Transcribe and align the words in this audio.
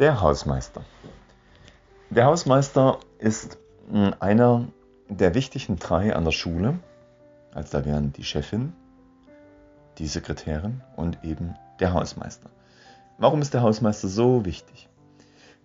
Der 0.00 0.22
Hausmeister. 0.22 0.82
Der 2.08 2.24
Hausmeister 2.24 3.00
ist 3.18 3.58
hm, 3.90 4.14
einer 4.18 4.68
der 5.10 5.34
wichtigen 5.34 5.76
drei 5.76 6.16
an 6.16 6.24
der 6.24 6.32
Schule. 6.32 6.78
Also 7.52 7.76
da 7.76 7.84
wären 7.84 8.10
die 8.14 8.24
Chefin, 8.24 8.72
die 9.98 10.06
Sekretärin 10.06 10.80
und 10.96 11.22
eben 11.22 11.54
der 11.80 11.92
Hausmeister. 11.92 12.48
Warum 13.18 13.42
ist 13.42 13.52
der 13.52 13.60
Hausmeister 13.60 14.08
so 14.08 14.46
wichtig? 14.46 14.88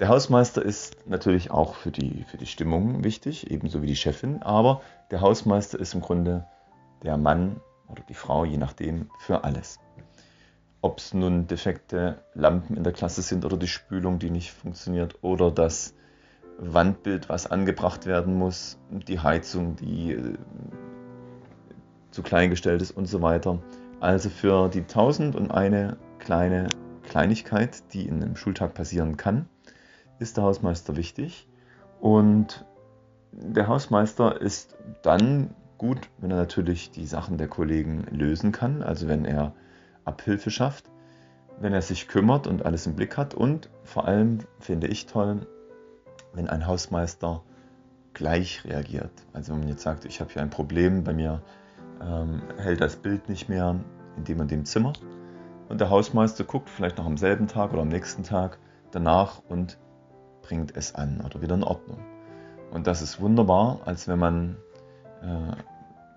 Der 0.00 0.08
Hausmeister 0.08 0.62
ist 0.62 0.96
natürlich 1.06 1.52
auch 1.52 1.76
für 1.76 1.92
die, 1.92 2.24
für 2.24 2.36
die 2.36 2.46
Stimmung 2.46 3.04
wichtig, 3.04 3.52
ebenso 3.52 3.82
wie 3.82 3.86
die 3.86 3.94
Chefin, 3.94 4.42
aber 4.42 4.80
der 5.12 5.20
Hausmeister 5.20 5.78
ist 5.78 5.94
im 5.94 6.00
Grunde 6.00 6.44
der 7.04 7.16
Mann 7.18 7.60
oder 7.86 8.02
die 8.08 8.14
Frau, 8.14 8.44
je 8.44 8.56
nachdem, 8.56 9.10
für 9.20 9.44
alles 9.44 9.78
ob 10.84 10.98
es 10.98 11.14
nun 11.14 11.46
defekte 11.46 12.18
Lampen 12.34 12.76
in 12.76 12.84
der 12.84 12.92
Klasse 12.92 13.22
sind 13.22 13.46
oder 13.46 13.56
die 13.56 13.68
Spülung, 13.68 14.18
die 14.18 14.28
nicht 14.28 14.52
funktioniert 14.52 15.16
oder 15.22 15.50
das 15.50 15.94
Wandbild, 16.58 17.30
was 17.30 17.50
angebracht 17.50 18.04
werden 18.04 18.34
muss, 18.34 18.78
die 18.90 19.18
Heizung, 19.18 19.76
die 19.76 20.12
äh, 20.12 20.34
zu 22.10 22.22
klein 22.22 22.50
gestellt 22.50 22.82
ist 22.82 22.90
und 22.90 23.06
so 23.06 23.22
weiter. 23.22 23.62
Also 23.98 24.28
für 24.28 24.68
die 24.68 24.82
tausend 24.82 25.36
und 25.36 25.50
eine 25.50 25.96
kleine 26.18 26.68
Kleinigkeit, 27.02 27.82
die 27.94 28.06
in 28.06 28.22
einem 28.22 28.36
Schultag 28.36 28.74
passieren 28.74 29.16
kann, 29.16 29.48
ist 30.18 30.36
der 30.36 30.44
Hausmeister 30.44 30.96
wichtig. 30.96 31.48
Und 31.98 32.66
der 33.32 33.68
Hausmeister 33.68 34.38
ist 34.38 34.76
dann 35.00 35.54
gut, 35.78 36.10
wenn 36.18 36.30
er 36.30 36.36
natürlich 36.36 36.90
die 36.90 37.06
Sachen 37.06 37.38
der 37.38 37.48
Kollegen 37.48 38.04
lösen 38.10 38.52
kann, 38.52 38.82
also 38.82 39.08
wenn 39.08 39.24
er 39.24 39.54
Abhilfe 40.04 40.50
schafft, 40.50 40.90
wenn 41.60 41.72
er 41.72 41.82
sich 41.82 42.08
kümmert 42.08 42.46
und 42.46 42.64
alles 42.64 42.86
im 42.86 42.94
Blick 42.94 43.16
hat. 43.16 43.34
Und 43.34 43.70
vor 43.82 44.06
allem 44.06 44.38
finde 44.58 44.86
ich 44.88 45.06
toll, 45.06 45.46
wenn 46.32 46.48
ein 46.48 46.66
Hausmeister 46.66 47.42
gleich 48.12 48.64
reagiert. 48.64 49.12
Also 49.32 49.52
wenn 49.52 49.60
man 49.60 49.68
jetzt 49.68 49.82
sagt, 49.82 50.04
ich 50.04 50.20
habe 50.20 50.32
hier 50.32 50.42
ein 50.42 50.50
Problem, 50.50 51.04
bei 51.04 51.12
mir 51.12 51.42
ähm, 52.00 52.42
hält 52.58 52.80
das 52.80 52.96
Bild 52.96 53.28
nicht 53.28 53.48
mehr 53.48 53.76
in 54.16 54.24
dem 54.24 54.40
und 54.40 54.50
dem 54.50 54.64
Zimmer. 54.64 54.92
Und 55.68 55.80
der 55.80 55.90
Hausmeister 55.90 56.44
guckt 56.44 56.70
vielleicht 56.70 56.98
noch 56.98 57.06
am 57.06 57.16
selben 57.16 57.48
Tag 57.48 57.72
oder 57.72 57.82
am 57.82 57.88
nächsten 57.88 58.22
Tag 58.22 58.58
danach 58.90 59.42
und 59.48 59.78
bringt 60.42 60.76
es 60.76 60.94
an 60.94 61.22
oder 61.24 61.40
wieder 61.40 61.54
in 61.54 61.64
Ordnung. 61.64 61.98
Und 62.70 62.86
das 62.86 63.02
ist 63.02 63.20
wunderbar, 63.20 63.80
als 63.84 64.08
wenn 64.08 64.18
man 64.18 64.56
äh, 65.22 65.56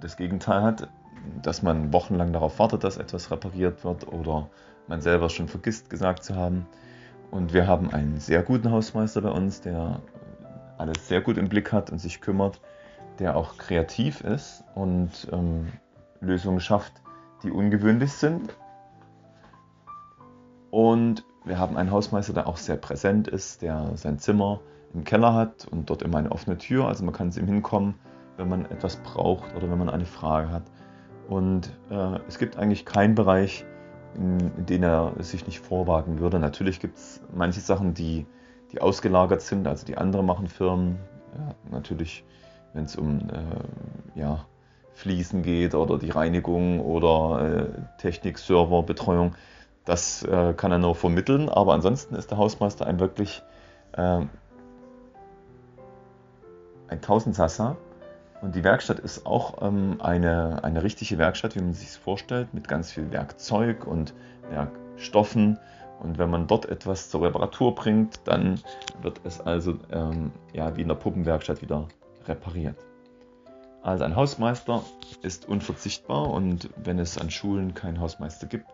das 0.01 0.17
Gegenteil 0.17 0.61
hat, 0.61 0.89
dass 1.41 1.61
man 1.63 1.93
wochenlang 1.93 2.33
darauf 2.33 2.59
wartet, 2.59 2.83
dass 2.83 2.97
etwas 2.97 3.31
repariert 3.31 3.83
wird 3.83 4.07
oder 4.07 4.49
man 4.87 5.01
selber 5.01 5.29
schon 5.29 5.47
vergisst 5.47 5.89
gesagt 5.89 6.23
zu 6.23 6.35
haben. 6.35 6.65
Und 7.31 7.53
wir 7.53 7.67
haben 7.67 7.91
einen 7.91 8.19
sehr 8.19 8.41
guten 8.43 8.71
Hausmeister 8.71 9.21
bei 9.21 9.31
uns, 9.31 9.61
der 9.61 10.01
alles 10.77 11.07
sehr 11.07 11.21
gut 11.21 11.37
im 11.37 11.49
Blick 11.49 11.73
hat 11.73 11.89
und 11.91 11.99
sich 11.99 12.21
kümmert, 12.21 12.61
der 13.19 13.35
auch 13.35 13.57
kreativ 13.57 14.21
ist 14.21 14.63
und 14.75 15.27
ähm, 15.31 15.67
Lösungen 16.21 16.59
schafft, 16.59 16.93
die 17.43 17.51
ungewöhnlich 17.51 18.13
sind. 18.13 18.55
Und 20.71 21.23
wir 21.45 21.57
haben 21.59 21.77
einen 21.77 21.91
Hausmeister, 21.91 22.33
der 22.33 22.47
auch 22.47 22.57
sehr 22.57 22.75
präsent 22.75 23.27
ist, 23.27 23.61
der 23.61 23.91
sein 23.95 24.19
Zimmer 24.19 24.61
im 24.93 25.03
Keller 25.03 25.33
hat 25.33 25.67
und 25.69 25.89
dort 25.89 26.01
immer 26.01 26.17
eine 26.17 26.31
offene 26.31 26.57
Tür, 26.57 26.87
also 26.87 27.03
man 27.03 27.13
kann 27.13 27.31
zu 27.31 27.39
ihm 27.39 27.47
hinkommen, 27.47 27.95
wenn 28.37 28.49
man 28.49 28.65
etwas 28.65 28.97
braucht 28.97 29.55
oder 29.55 29.69
wenn 29.69 29.77
man 29.77 29.89
eine 29.89 30.05
Frage 30.05 30.51
hat. 30.51 30.63
Und 31.27 31.77
äh, 31.89 32.19
es 32.27 32.39
gibt 32.39 32.57
eigentlich 32.57 32.85
keinen 32.85 33.15
Bereich, 33.15 33.65
in, 34.15 34.39
in 34.57 34.65
den 34.65 34.83
er 34.83 35.13
sich 35.19 35.45
nicht 35.45 35.59
vorwagen 35.59 36.19
würde. 36.19 36.39
Natürlich 36.39 36.79
gibt 36.79 36.97
es 36.97 37.21
manche 37.33 37.59
Sachen, 37.59 37.93
die, 37.93 38.25
die 38.71 38.81
ausgelagert 38.81 39.41
sind, 39.41 39.67
also 39.67 39.85
die 39.85 39.97
andere 39.97 40.23
machen 40.23 40.47
Firmen. 40.47 40.99
Ja, 41.37 41.55
natürlich, 41.71 42.23
wenn 42.73 42.85
es 42.85 42.95
um 42.95 43.29
äh, 43.29 44.19
ja, 44.19 44.45
Fließen 44.93 45.43
geht 45.43 45.75
oder 45.75 45.97
die 45.99 46.09
Reinigung 46.09 46.79
oder 46.79 47.67
äh, 47.67 47.97
Technik, 47.97 48.39
Server, 48.39 48.83
Betreuung, 48.83 49.35
das 49.85 50.23
äh, 50.23 50.53
kann 50.53 50.71
er 50.71 50.79
nur 50.79 50.95
vermitteln. 50.95 51.49
Aber 51.49 51.73
ansonsten 51.73 52.15
ist 52.15 52.31
der 52.31 52.37
Hausmeister 52.37 52.87
ein 52.87 52.99
wirklich 52.99 53.43
äh, 53.93 54.21
ein 56.87 57.01
Tausendsassa 57.01 57.75
und 58.41 58.55
die 58.55 58.63
Werkstatt 58.63 58.99
ist 58.99 59.25
auch 59.25 59.61
ähm, 59.61 59.97
eine, 59.99 60.63
eine 60.63 60.83
richtige 60.83 61.17
Werkstatt, 61.17 61.55
wie 61.55 61.61
man 61.61 61.73
sich 61.73 61.89
es 61.89 61.97
vorstellt, 61.97 62.53
mit 62.53 62.67
ganz 62.67 62.91
viel 62.91 63.11
Werkzeug 63.11 63.87
und 63.87 64.13
Werkstoffen. 64.49 65.57
Und 65.99 66.19
wenn 66.19 66.29
man 66.29 66.45
dort 66.45 66.67
etwas 66.67 67.09
zur 67.09 67.23
Reparatur 67.23 67.73
bringt, 67.73 68.19
dann 68.25 68.61
wird 69.01 69.19
es 69.23 69.41
also 69.41 69.79
ähm, 69.91 70.31
ja, 70.53 70.75
wie 70.77 70.81
in 70.81 70.87
der 70.87 70.95
Puppenwerkstatt 70.95 71.61
wieder 71.61 71.87
repariert. 72.27 72.75
Also 73.81 74.03
ein 74.03 74.15
Hausmeister 74.15 74.83
ist 75.23 75.47
unverzichtbar 75.47 76.29
und 76.29 76.69
wenn 76.75 76.99
es 76.99 77.17
an 77.17 77.31
Schulen 77.31 77.73
keinen 77.73 77.99
Hausmeister 77.99 78.45
gibt, 78.45 78.67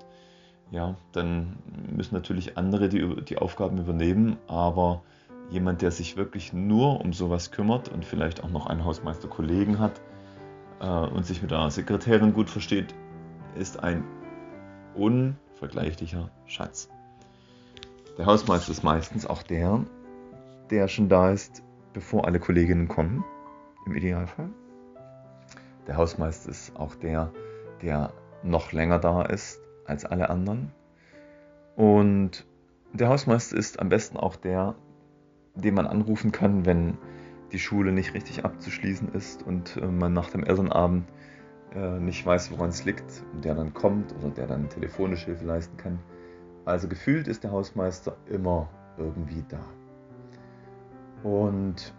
ja, 0.71 0.95
dann 1.11 1.57
müssen 1.95 2.15
natürlich 2.15 2.57
andere 2.57 2.89
die, 2.89 3.23
die 3.23 3.37
Aufgaben 3.37 3.77
übernehmen, 3.77 4.37
aber 4.47 5.03
jemand, 5.49 5.81
der 5.81 5.91
sich 5.91 6.17
wirklich 6.17 6.53
nur 6.53 7.01
um 7.01 7.13
sowas 7.13 7.51
kümmert 7.51 7.89
und 7.89 8.05
vielleicht 8.05 8.43
auch 8.43 8.49
noch 8.49 8.67
einen 8.67 8.85
Hausmeisterkollegen 8.85 9.79
hat 9.79 10.01
äh, 10.79 10.87
und 10.87 11.25
sich 11.25 11.41
mit 11.41 11.51
der 11.51 11.69
Sekretärin 11.69 12.33
gut 12.33 12.49
versteht, 12.49 12.93
ist 13.55 13.83
ein 13.83 14.03
unvergleichlicher 14.95 16.29
Schatz. 16.45 16.89
Der 18.17 18.25
Hausmeister 18.25 18.71
ist 18.71 18.83
meistens 18.83 19.25
auch 19.25 19.43
der, 19.43 19.85
der 20.69 20.87
schon 20.87 21.09
da 21.09 21.31
ist, 21.31 21.63
bevor 21.93 22.25
alle 22.25 22.39
Kolleginnen 22.39 22.87
kommen, 22.87 23.23
im 23.85 23.95
Idealfall. 23.95 24.49
Der 25.87 25.97
Hausmeister 25.97 26.49
ist 26.49 26.75
auch 26.75 26.95
der, 26.95 27.31
der 27.81 28.13
noch 28.43 28.71
länger 28.71 28.99
da 28.99 29.23
ist 29.23 29.59
als 29.85 30.05
alle 30.05 30.29
anderen. 30.29 30.71
Und 31.75 32.45
der 32.93 33.09
Hausmeister 33.09 33.57
ist 33.57 33.79
am 33.79 33.89
besten 33.89 34.17
auch 34.17 34.35
der, 34.35 34.75
den 35.55 35.75
man 35.75 35.87
anrufen 35.87 36.31
kann, 36.31 36.65
wenn 36.65 36.97
die 37.51 37.59
Schule 37.59 37.91
nicht 37.91 38.13
richtig 38.13 38.43
abzuschließen 38.45 39.13
ist 39.13 39.43
und 39.43 39.77
äh, 39.77 39.85
man 39.85 40.13
nach 40.13 40.29
dem 40.29 40.43
Elternabend 40.43 41.07
äh, 41.75 41.99
nicht 41.99 42.25
weiß, 42.25 42.51
woran 42.51 42.69
es 42.69 42.83
liegt 42.85 43.23
und 43.33 43.45
der 43.45 43.55
dann 43.55 43.73
kommt 43.73 44.13
oder 44.15 44.29
der 44.29 44.47
dann 44.47 44.69
telefonisch 44.69 45.25
Hilfe 45.25 45.45
leisten 45.45 45.77
kann. 45.77 45.99
Also 46.65 46.87
gefühlt 46.87 47.27
ist 47.27 47.43
der 47.43 47.51
Hausmeister 47.51 48.15
immer 48.27 48.69
irgendwie 48.97 49.43
da. 49.49 49.59
Und 51.23 51.93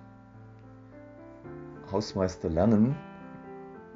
Hausmeister 1.90 2.48
lernen, 2.48 2.96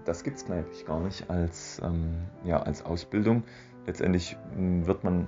das 0.04 0.22
gibt 0.22 0.36
es 0.38 0.44
glaube 0.44 0.66
ich 0.72 0.86
gar 0.86 1.00
nicht 1.00 1.28
als, 1.28 1.80
ähm, 1.84 2.14
ja, 2.44 2.62
als 2.62 2.84
Ausbildung. 2.84 3.42
Letztendlich 3.86 4.36
hm, 4.54 4.86
wird 4.86 5.04
man 5.04 5.26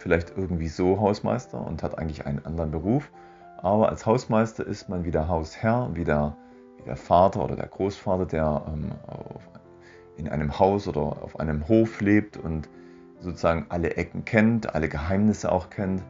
vielleicht 0.00 0.36
irgendwie 0.36 0.68
so 0.68 0.98
Hausmeister 0.98 1.64
und 1.64 1.82
hat 1.82 1.98
eigentlich 1.98 2.26
einen 2.26 2.44
anderen 2.44 2.70
Beruf. 2.70 3.10
Aber 3.58 3.90
als 3.90 4.06
Hausmeister 4.06 4.66
ist 4.66 4.88
man 4.88 5.04
wie 5.04 5.10
der 5.10 5.28
Hausherr, 5.28 5.90
wie 5.92 6.04
der, 6.04 6.36
wie 6.78 6.84
der 6.84 6.96
Vater 6.96 7.44
oder 7.44 7.56
der 7.56 7.66
Großvater, 7.66 8.24
der 8.24 8.62
ähm, 8.66 8.92
auf, 9.06 9.48
in 10.16 10.28
einem 10.28 10.58
Haus 10.58 10.88
oder 10.88 11.00
auf 11.00 11.38
einem 11.38 11.68
Hof 11.68 12.00
lebt 12.00 12.38
und 12.38 12.68
sozusagen 13.20 13.66
alle 13.68 13.96
Ecken 13.96 14.24
kennt, 14.24 14.74
alle 14.74 14.88
Geheimnisse 14.88 15.52
auch 15.52 15.68
kennt 15.68 16.02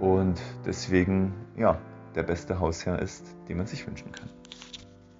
und 0.00 0.40
deswegen 0.64 1.34
ja 1.56 1.78
der 2.14 2.22
beste 2.22 2.58
Hausherr 2.58 2.98
ist, 2.98 3.26
den 3.48 3.58
man 3.58 3.66
sich 3.66 3.86
wünschen 3.86 4.10
kann. 4.12 4.30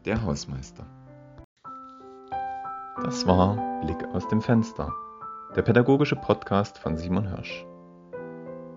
Der 0.06 0.22
Hausmeister. 0.22 0.86
Das 3.04 3.26
war 3.26 3.82
Blick 3.82 4.02
aus 4.14 4.26
dem 4.28 4.40
Fenster, 4.40 4.90
der 5.54 5.60
pädagogische 5.60 6.16
Podcast 6.16 6.78
von 6.78 6.96
Simon 6.96 7.28
Hirsch. 7.28 7.66